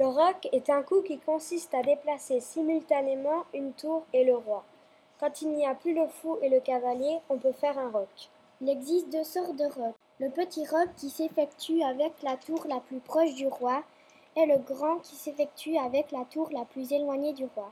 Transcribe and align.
Le 0.00 0.06
roc 0.06 0.48
est 0.52 0.70
un 0.70 0.82
coup 0.82 1.02
qui 1.02 1.18
consiste 1.18 1.74
à 1.74 1.82
déplacer 1.82 2.40
simultanément 2.40 3.44
une 3.52 3.74
tour 3.74 4.02
et 4.14 4.24
le 4.24 4.34
roi. 4.34 4.64
Quand 5.18 5.42
il 5.42 5.50
n'y 5.50 5.66
a 5.66 5.74
plus 5.74 5.92
le 5.92 6.06
fou 6.06 6.38
et 6.40 6.48
le 6.48 6.58
cavalier, 6.58 7.18
on 7.28 7.36
peut 7.36 7.52
faire 7.52 7.78
un 7.78 7.90
roc. 7.90 8.08
Il 8.62 8.70
existe 8.70 9.12
deux 9.12 9.24
sortes 9.24 9.56
de 9.56 9.66
rocs. 9.66 9.94
Le 10.18 10.30
petit 10.30 10.66
roc 10.66 10.88
qui 10.96 11.10
s'effectue 11.10 11.82
avec 11.82 12.14
la 12.22 12.38
tour 12.38 12.64
la 12.66 12.80
plus 12.80 13.00
proche 13.00 13.34
du 13.34 13.46
roi 13.46 13.82
et 14.36 14.46
le 14.46 14.56
grand 14.56 15.00
qui 15.00 15.16
s'effectue 15.16 15.76
avec 15.76 16.12
la 16.12 16.24
tour 16.24 16.48
la 16.50 16.64
plus 16.64 16.90
éloignée 16.92 17.34
du 17.34 17.44
roi. 17.54 17.70